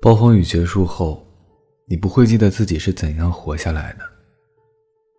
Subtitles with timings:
[0.00, 1.20] 暴风雨结束后，
[1.84, 4.04] 你不会记得自己是怎样活下来的，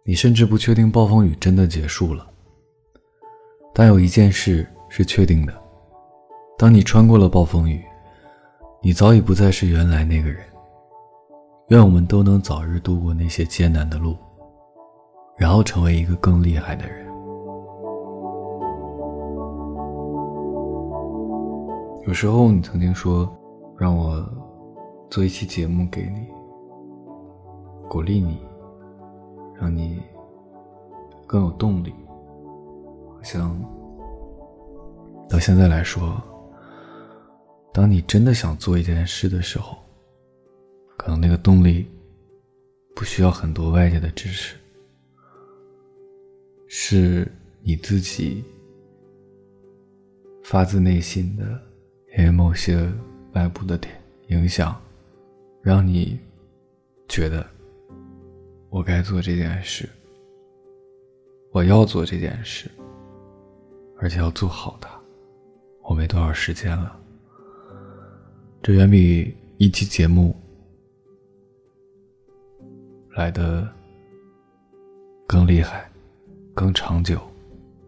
[0.05, 2.25] 你甚至不确定暴风雨真的结束了。
[3.73, 5.54] 但有一件事是确定的：
[6.57, 7.83] 当你穿过了暴风雨，
[8.81, 10.42] 你早已不再是原来那个人。
[11.67, 14.15] 愿我们都能早日度过那些艰难的路，
[15.37, 17.05] 然后成为一个更厉害的人。
[22.07, 23.30] 有时候你曾经说，
[23.77, 24.25] 让我
[25.09, 26.27] 做一期节目给你，
[27.90, 28.40] 鼓励你，
[29.55, 29.99] 让你
[31.26, 31.91] 更有动力。
[33.16, 33.59] 好像
[35.27, 36.22] 到现在来说，
[37.73, 39.77] 当你真的想做一件事的时候，
[40.95, 41.88] 可能那个动力
[42.96, 44.55] 不需要很多外界的支持，
[46.68, 47.30] 是
[47.63, 48.44] 你自己
[50.44, 51.44] 发自内心的。
[52.18, 52.91] 因为某些
[53.34, 53.94] 外部的点
[54.30, 54.76] 影响，
[55.62, 56.20] 让你
[57.07, 57.46] 觉得
[58.70, 59.88] 我该做这件事，
[61.51, 62.70] 我要做这件事，
[63.98, 64.90] 而且要做好它。
[65.84, 67.00] 我没多少时间了，
[68.62, 70.36] 这远比一期节目
[73.16, 73.68] 来的
[75.28, 75.92] 更厉害、
[76.54, 77.20] 更长久、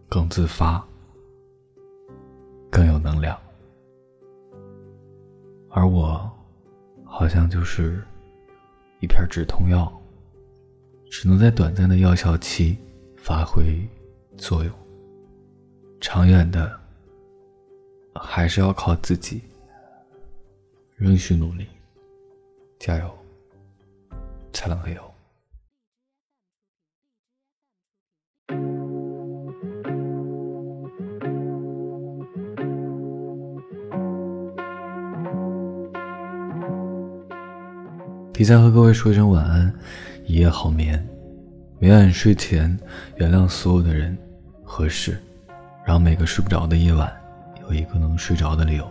[0.08, 0.84] 更自发、
[2.68, 3.38] 更有能量。
[5.70, 6.30] 而我，
[7.14, 8.02] 好像就是
[9.00, 9.92] 一片止痛药，
[11.10, 12.78] 只能在短暂的药效期
[13.18, 13.86] 发挥
[14.38, 14.72] 作用。
[16.00, 16.80] 长远的，
[18.14, 19.42] 还是要靠自己，
[20.96, 21.66] 仍需努力，
[22.78, 23.18] 加油，
[24.50, 25.11] 灿烂黑油。
[38.32, 39.72] 提前和各位说一声晚安，
[40.26, 41.06] 一夜好眠。
[41.78, 42.76] 每晚睡前
[43.16, 44.16] 原谅所有的人
[44.64, 45.22] 和事，
[45.84, 47.12] 让每个睡不着的夜晚
[47.62, 48.90] 有一个能睡着的理由。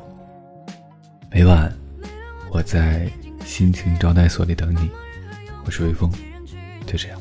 [1.31, 1.73] 每晚
[2.51, 3.09] 我在
[3.43, 4.89] 心情招待所里等你，
[5.65, 6.11] 我是微风，
[6.85, 7.19] 就这样。